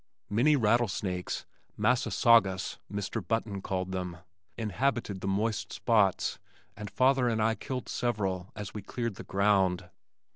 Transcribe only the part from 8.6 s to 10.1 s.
we cleared the ground.